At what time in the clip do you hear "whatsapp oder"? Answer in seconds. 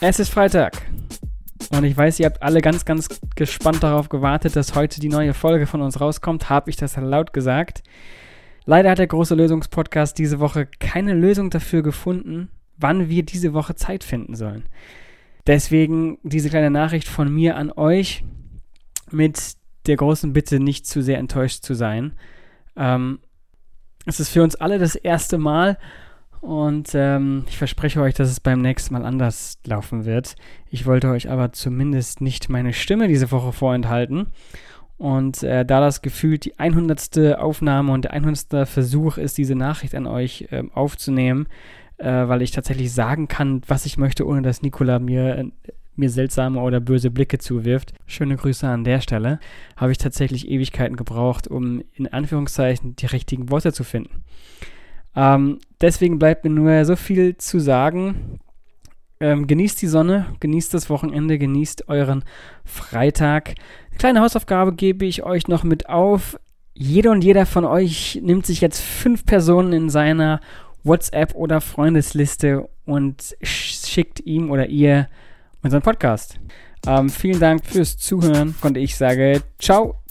70.84-71.62